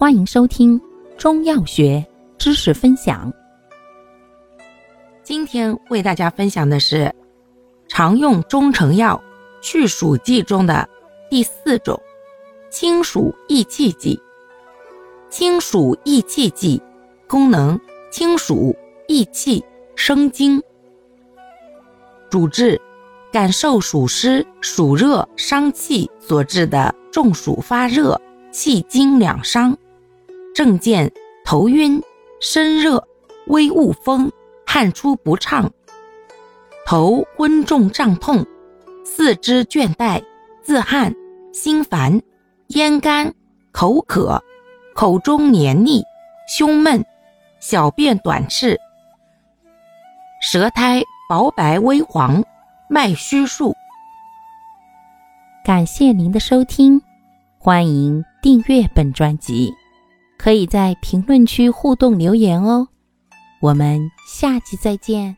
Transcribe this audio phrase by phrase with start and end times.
[0.00, 0.80] 欢迎收听
[1.16, 2.06] 中药学
[2.38, 3.32] 知识分享。
[5.24, 7.12] 今天为大家分享的是
[7.88, 9.20] 常用中成药
[9.60, 10.88] 去暑剂中的
[11.28, 12.00] 第四种
[12.70, 14.16] 清暑益气剂。
[15.30, 16.80] 清暑益气剂
[17.26, 17.76] 功能
[18.12, 18.72] 清暑
[19.08, 19.64] 益气
[19.96, 20.62] 生津，
[22.30, 22.80] 主治
[23.32, 28.16] 感受暑湿、暑热伤气所致的中暑发热、
[28.52, 29.76] 气经两伤。
[30.58, 31.12] 症见
[31.44, 32.02] 头晕、
[32.40, 33.06] 身热、
[33.46, 34.32] 微恶风、
[34.66, 35.70] 汗出不畅、
[36.84, 38.44] 头昏重胀痛、
[39.04, 40.20] 四肢倦怠、
[40.60, 41.14] 自汗、
[41.52, 42.20] 心烦、
[42.70, 43.32] 咽干、
[43.70, 44.42] 口渴、
[44.96, 46.02] 口中黏腻、
[46.48, 47.04] 胸闷、
[47.60, 48.76] 小便短赤、
[50.42, 52.42] 舌苔薄白微黄、
[52.88, 53.72] 脉虚数。
[55.64, 57.00] 感谢您的收听，
[57.60, 59.72] 欢迎订阅本专辑。
[60.38, 62.88] 可以在评论区互动留言哦，
[63.60, 65.36] 我们下期再见。